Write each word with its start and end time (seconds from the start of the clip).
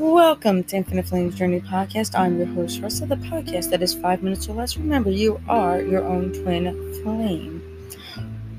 Welcome 0.00 0.64
to 0.64 0.76
Infinite 0.76 1.08
Flames 1.08 1.34
Journey 1.34 1.60
Podcast. 1.60 2.18
I'm 2.18 2.38
your 2.38 2.46
host, 2.46 2.80
Russell, 2.80 3.06
the 3.06 3.16
podcast 3.16 3.68
that 3.68 3.82
is 3.82 3.92
five 3.92 4.22
minutes 4.22 4.48
or 4.48 4.54
less. 4.54 4.78
Remember, 4.78 5.10
you 5.10 5.38
are 5.46 5.82
your 5.82 6.02
own 6.02 6.32
twin 6.32 6.72
flame. 7.02 7.62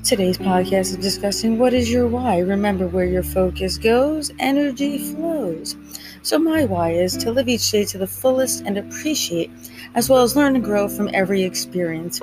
Today's 0.04 0.38
podcast 0.38 0.92
is 0.92 0.98
discussing 0.98 1.58
what 1.58 1.74
is 1.74 1.92
your 1.92 2.08
why. 2.08 2.38
Remember, 2.38 2.86
where 2.86 3.06
your 3.06 3.24
focus 3.24 3.80
goes, 3.80 4.32
energy 4.38 5.00
flows. 5.00 5.76
So, 6.22 6.38
my 6.38 6.66
why 6.66 6.92
is 6.92 7.18
to 7.18 7.32
live 7.32 7.50
each 7.50 7.72
day 7.72 7.86
to 7.86 7.98
the 7.98 8.06
fullest 8.06 8.62
and 8.68 8.78
appreciate, 8.78 9.50
as 9.96 10.10
well 10.10 10.22
as 10.22 10.36
learn 10.36 10.56
and 10.56 10.64
grow 10.64 10.88
from 10.88 11.10
every 11.12 11.42
experience 11.42 12.22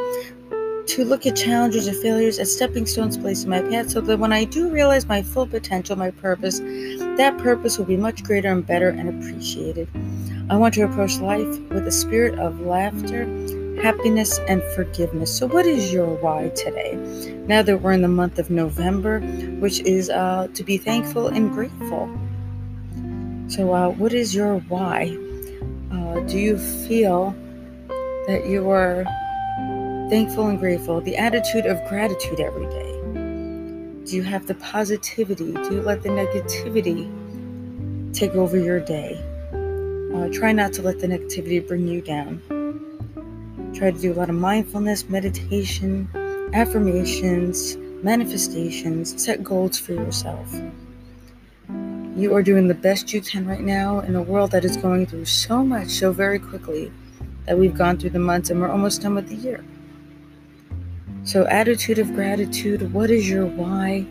to 0.89 1.05
look 1.05 1.27
at 1.27 1.37
challenges 1.37 1.87
and 1.87 1.97
failures 1.99 2.39
as 2.39 2.53
stepping 2.53 2.87
stones 2.87 3.19
placed 3.19 3.45
in 3.45 3.51
my 3.51 3.61
path 3.61 3.91
so 3.91 4.01
that 4.01 4.19
when 4.19 4.33
I 4.33 4.45
do 4.45 4.71
realize 4.71 5.07
my 5.07 5.23
full 5.23 5.47
potential, 5.47 5.97
my 5.97 6.11
purpose, 6.11 6.61
that 6.61 7.37
purpose 7.39 7.77
will 7.77 7.85
be 7.85 7.99
much 7.99 8.25
greater 8.25 8.51
and 8.51 8.67
better 8.67 8.89
and 8.89 9.09
appreciated. 9.09 9.87
I 10.49 10.57
want 10.57 10.75
to 10.75 10.83
approach 10.83 11.19
life 11.19 11.59
with 11.71 11.87
a 11.87 11.93
spirit 11.93 12.39
of 12.39 12.61
laughter, 12.63 13.25
happiness, 13.83 14.39
and 14.49 14.63
forgiveness. 14.75 15.37
So, 15.37 15.47
what 15.47 15.67
is 15.67 15.93
your 15.93 16.07
why 16.07 16.49
today? 16.57 16.95
Now 17.47 17.61
that 17.61 17.83
we're 17.83 17.93
in 17.93 18.01
the 18.01 18.09
month 18.09 18.39
of 18.39 18.49
November, 18.49 19.21
which 19.61 19.81
is 19.81 20.09
uh, 20.09 20.49
to 20.55 20.65
be 20.65 20.79
thankful 20.79 21.27
and 21.27 21.53
grateful. 21.53 22.09
So, 23.49 23.75
uh, 23.75 23.91
what 23.91 24.15
is 24.15 24.35
your 24.35 24.61
why? 24.69 25.15
Uh, 25.93 26.21
do 26.21 26.39
you 26.39 26.57
feel 26.57 27.35
that 28.27 28.47
you 28.47 28.71
are 28.71 29.05
thankful 30.09 30.49
and 30.49 30.59
grateful, 30.59 31.01
the 31.03 31.17
attitude 31.17 31.67
of 31.67 31.87
gratitude 31.89 32.41
every 32.41 32.67
day? 32.67 32.93
Do 34.05 34.17
you 34.17 34.23
have 34.23 34.47
the 34.47 34.55
positivity? 34.55 35.53
Do 35.53 35.75
you 35.75 35.83
let 35.83 36.03
the 36.03 36.09
negativity 36.09 37.05
take 38.15 38.33
over 38.33 38.57
your 38.57 38.81
day? 38.81 39.23
Uh, 40.15 40.29
try 40.33 40.53
not 40.53 40.73
to 40.75 40.83
let 40.83 40.99
the 40.99 41.07
negativity 41.07 41.67
bring 41.67 41.87
you 41.87 42.01
down. 42.01 42.41
Try 43.75 43.91
to 43.91 43.99
do 43.99 44.13
a 44.13 44.17
lot 44.17 44.31
of 44.31 44.37
mindfulness, 44.37 45.09
meditation, 45.11 46.09
affirmations, 46.55 47.77
manifestations, 48.03 49.23
set 49.23 49.45
goals 49.45 49.79
for 49.79 49.93
yourself. 49.93 50.51
You 52.17 52.35
are 52.35 52.43
doing 52.43 52.67
the 52.67 52.75
best 52.75 53.13
you 53.13 53.21
can 53.21 53.47
right 53.47 53.61
now 53.61 54.01
in 54.01 54.17
a 54.17 54.23
world 54.23 54.53
that 54.53 54.65
is 54.65 54.79
going 54.79 55.07
through 55.07 55.27
so 55.27 55.63
much 55.63 55.91
so 55.91 56.13
very 56.13 56.39
quickly 56.39 56.91
that 57.45 57.59
we've 57.59 57.77
gone 57.77 57.99
through 57.99 58.11
the 58.11 58.19
months 58.19 58.49
and 58.49 58.61
we're 58.61 58.71
almost 58.71 59.03
done 59.03 59.15
with 59.15 59.29
the 59.29 59.37
year. 59.37 59.63
So, 61.29 61.45
attitude 61.49 61.99
of 61.99 62.15
gratitude, 62.15 62.91
what 62.95 63.11
is 63.11 63.29
your 63.29 63.45
why? 63.45 64.07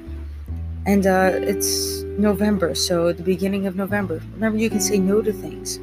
And 0.86 1.08
uh, 1.08 1.32
it's 1.34 2.04
November, 2.04 2.76
so 2.76 3.12
the 3.12 3.24
beginning 3.24 3.66
of 3.66 3.76
November. 3.76 4.22
Remember, 4.36 4.60
you 4.60 4.70
can 4.70 4.80
say 4.80 5.00
no 5.00 5.24
to 5.24 5.34
things 5.34 5.80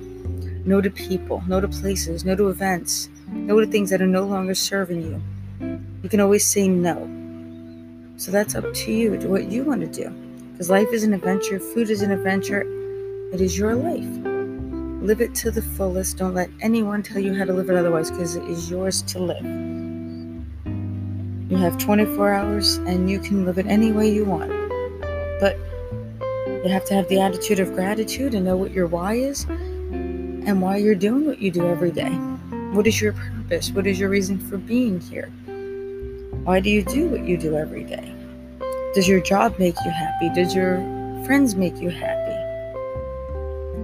no 0.64 0.80
to 0.80 0.88
people, 0.90 1.42
no 1.48 1.60
to 1.60 1.66
places, 1.66 2.24
no 2.24 2.36
to 2.36 2.50
events, 2.50 3.08
no 3.32 3.58
to 3.58 3.66
things 3.66 3.90
that 3.90 4.00
are 4.00 4.06
no 4.06 4.22
longer 4.22 4.55
serving 4.55 5.02
you. 5.02 5.20
You 6.05 6.08
can 6.08 6.20
always 6.20 6.46
say 6.46 6.68
no. 6.68 6.94
So, 8.16 8.30
that's 8.30 8.55
up 8.55 8.72
to 8.72 8.92
you, 8.92 9.18
to 9.18 9.27
what 9.27 9.50
you 9.50 9.64
want 9.64 9.80
to 9.80 9.88
do. 9.88 10.10
Because 10.52 10.70
life 10.70 10.92
is 10.92 11.02
an 11.02 11.14
adventure, 11.14 11.58
food 11.58 11.90
is 11.90 12.00
an 12.02 12.12
adventure, 12.12 12.62
it 13.32 13.40
is 13.40 13.58
your 13.58 13.74
life. 13.74 14.06
Live 15.02 15.20
it 15.20 15.34
to 15.42 15.50
the 15.50 15.62
fullest. 15.62 16.16
Don't 16.16 16.34
let 16.34 16.48
anyone 16.60 17.02
tell 17.02 17.18
you 17.18 17.34
how 17.34 17.44
to 17.44 17.52
live 17.52 17.70
it 17.70 17.77
otherwise, 17.77 18.12
because 18.12 18.36
it 18.36 18.44
is 18.44 18.70
yours 18.70 19.02
to 19.02 19.18
live. 19.18 19.83
You 21.55 21.60
have 21.60 21.78
24 21.78 22.34
hours 22.34 22.78
and 22.78 23.08
you 23.08 23.20
can 23.20 23.44
live 23.47 23.58
it 23.58 23.66
any 23.66 23.92
way 23.92 24.12
you 24.12 24.24
want. 24.24 24.50
But 25.38 25.56
you 26.64 26.69
have 26.69 26.84
to 26.86 26.94
have 26.94 27.08
the 27.08 27.20
attitude 27.20 27.61
of 27.61 27.72
gratitude 27.74 28.34
and 28.34 28.44
know 28.44 28.56
what 28.56 28.72
your 28.72 28.88
why 28.88 29.14
is 29.14 29.44
and 29.44 30.61
why 30.61 30.78
you're 30.78 30.96
doing 30.96 31.28
what 31.28 31.39
you 31.39 31.52
do 31.52 31.64
every 31.68 31.92
day. 31.92 32.11
What 32.73 32.89
is 32.89 33.01
your 33.01 33.12
purpose? 33.12 33.70
What 33.70 33.86
is 33.86 34.01
your 34.01 34.08
reason 34.08 34.36
for 34.36 34.58
being 34.58 35.01
here? 35.01 35.28
Why 36.42 36.58
do 36.58 36.70
you 36.70 36.83
do 36.83 37.06
what 37.06 37.24
you 37.24 37.36
do 37.36 37.55
every 37.57 37.84
day? 37.84 38.12
Does 38.96 39.07
your 39.07 39.20
job 39.20 39.57
make 39.61 39.77
you 39.84 39.92
happy? 39.92 40.30
Does 40.30 40.57
your 40.57 40.78
friends 41.24 41.55
make 41.55 41.77
you 41.77 41.90
happy? 41.90 42.34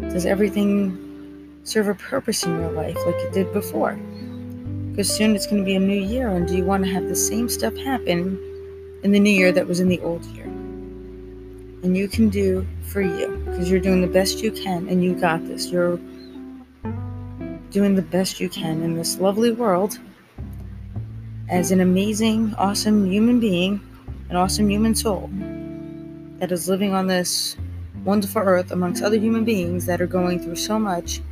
Does 0.09 0.27
everything 0.27 0.99
serve 1.63 1.87
a 1.87 1.95
purpose 1.95 2.43
in 2.43 2.51
your 2.51 2.73
life 2.73 2.97
like 3.07 3.15
it 3.15 3.33
did 3.33 3.53
before? 3.53 3.97
Because 5.01 5.17
soon 5.17 5.35
it's 5.35 5.47
going 5.47 5.63
to 5.63 5.65
be 5.65 5.77
a 5.77 5.81
new 5.81 5.99
year, 5.99 6.29
and 6.29 6.47
do 6.47 6.55
you 6.55 6.63
want 6.63 6.85
to 6.85 6.91
have 6.91 7.09
the 7.09 7.17
same 7.17 7.49
stuff 7.49 7.75
happen 7.75 8.39
in 9.03 9.13
the 9.13 9.19
new 9.19 9.31
year 9.31 9.51
that 9.51 9.67
was 9.67 9.81
in 9.81 9.89
the 9.89 9.99
old 10.01 10.23
year? 10.27 10.45
And 10.45 11.97
you 11.97 12.07
can 12.07 12.29
do 12.29 12.67
for 12.83 13.01
you 13.01 13.43
because 13.47 13.71
you're 13.71 13.81
doing 13.81 14.03
the 14.03 14.07
best 14.07 14.43
you 14.43 14.53
can, 14.53 14.87
and 14.91 15.03
you 15.03 15.15
got 15.15 15.43
this. 15.49 15.69
You're 15.69 15.97
doing 17.71 17.95
the 17.95 18.03
best 18.11 18.41
you 18.41 18.51
can 18.51 18.83
in 18.83 18.95
this 18.95 19.19
lovely 19.19 19.53
world 19.53 19.99
as 21.49 21.71
an 21.71 21.81
amazing, 21.81 22.55
awesome 22.59 23.11
human 23.11 23.41
being, 23.41 23.81
an 24.29 24.37
awesome 24.37 24.69
human 24.69 24.95
soul 24.95 25.31
that 26.41 26.53
is 26.53 26.69
living 26.69 26.93
on 26.93 27.07
this 27.07 27.57
wonderful 28.05 28.43
earth 28.43 28.71
amongst 28.71 29.03
other 29.03 29.17
human 29.17 29.47
beings 29.47 29.87
that 29.87 30.03
are 30.03 30.07
going 30.07 30.39
through 30.39 30.57
so 30.57 30.79
much 30.79 31.23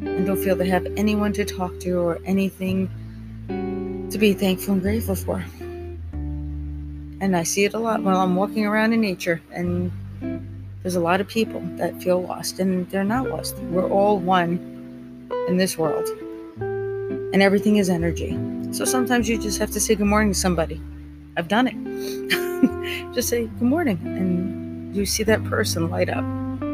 and 0.00 0.26
don't 0.26 0.38
feel 0.38 0.56
they 0.56 0.68
have 0.68 0.86
anyone 0.96 1.32
to 1.34 1.44
talk 1.44 1.78
to 1.80 1.98
or 1.98 2.18
anything 2.24 2.88
to 4.10 4.18
be 4.18 4.32
thankful 4.32 4.74
and 4.74 4.82
grateful 4.82 5.14
for. 5.14 5.44
And 7.22 7.36
I 7.36 7.42
see 7.42 7.64
it 7.64 7.74
a 7.74 7.78
lot 7.78 8.02
when 8.02 8.14
I'm 8.14 8.34
walking 8.34 8.64
around 8.64 8.92
in 8.92 9.00
nature, 9.00 9.42
and 9.52 9.92
there's 10.82 10.96
a 10.96 11.00
lot 11.00 11.20
of 11.20 11.28
people 11.28 11.60
that 11.76 12.02
feel 12.02 12.22
lost, 12.22 12.58
and 12.58 12.88
they're 12.90 13.04
not 13.04 13.28
lost. 13.28 13.56
We're 13.58 13.88
all 13.88 14.18
one 14.18 14.58
in 15.48 15.58
this 15.58 15.76
world, 15.76 16.08
and 16.58 17.42
everything 17.42 17.76
is 17.76 17.90
energy. 17.90 18.38
So 18.72 18.84
sometimes 18.84 19.28
you 19.28 19.38
just 19.40 19.58
have 19.58 19.70
to 19.72 19.80
say 19.80 19.94
good 19.94 20.06
morning 20.06 20.32
to 20.32 20.38
somebody. 20.38 20.80
I've 21.36 21.48
done 21.48 21.68
it. 21.68 23.14
just 23.14 23.28
say 23.28 23.46
good 23.46 23.62
morning, 23.62 23.98
and 24.04 24.96
you 24.96 25.04
see 25.04 25.24
that 25.24 25.44
person 25.44 25.90
light 25.90 26.08
up. 26.08 26.24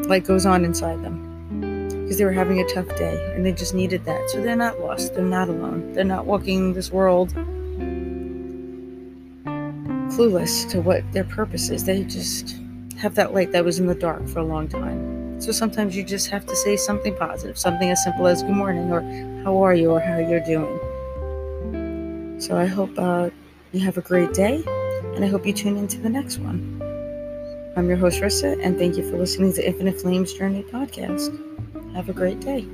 Light 0.08 0.24
goes 0.24 0.46
on 0.46 0.64
inside 0.64 1.02
them 1.02 1.25
because 2.06 2.18
they 2.18 2.24
were 2.24 2.30
having 2.30 2.60
a 2.60 2.68
tough 2.68 2.86
day 2.96 3.32
and 3.34 3.44
they 3.44 3.50
just 3.50 3.74
needed 3.74 4.04
that. 4.04 4.30
So 4.30 4.40
they're 4.40 4.54
not 4.54 4.78
lost. 4.78 5.14
They're 5.14 5.24
not 5.24 5.48
alone. 5.48 5.92
They're 5.92 6.04
not 6.04 6.24
walking 6.24 6.72
this 6.72 6.92
world 6.92 7.34
clueless 10.14 10.70
to 10.70 10.80
what 10.80 11.02
their 11.12 11.24
purpose 11.24 11.68
is. 11.68 11.82
They 11.82 12.04
just 12.04 12.54
have 12.96 13.16
that 13.16 13.34
light 13.34 13.50
that 13.50 13.64
was 13.64 13.80
in 13.80 13.88
the 13.88 13.94
dark 13.96 14.28
for 14.28 14.38
a 14.38 14.44
long 14.44 14.68
time. 14.68 15.40
So 15.40 15.50
sometimes 15.50 15.96
you 15.96 16.04
just 16.04 16.30
have 16.30 16.46
to 16.46 16.54
say 16.54 16.76
something 16.76 17.16
positive, 17.16 17.58
something 17.58 17.90
as 17.90 18.04
simple 18.04 18.28
as 18.28 18.44
good 18.44 18.54
morning 18.54 18.92
or 18.92 19.00
how 19.42 19.60
are 19.64 19.74
you 19.74 19.90
or 19.90 19.98
how 19.98 20.18
you're 20.18 20.44
doing. 20.44 20.78
So 22.40 22.56
I 22.56 22.66
hope 22.66 22.96
uh, 22.96 23.30
you 23.72 23.80
have 23.80 23.98
a 23.98 24.00
great 24.00 24.32
day 24.32 24.62
and 25.16 25.24
I 25.24 25.28
hope 25.28 25.44
you 25.44 25.52
tune 25.52 25.76
into 25.76 25.98
the 25.98 26.08
next 26.08 26.38
one. 26.38 26.80
I'm 27.76 27.88
your 27.88 27.98
host, 27.98 28.20
Rissa, 28.20 28.64
and 28.64 28.78
thank 28.78 28.96
you 28.96 29.10
for 29.10 29.18
listening 29.18 29.52
to 29.54 29.66
Infinite 29.66 30.00
Flames 30.00 30.32
Journey 30.32 30.62
podcast. 30.62 31.55
Have 31.96 32.10
a 32.10 32.12
great 32.12 32.40
day. 32.40 32.66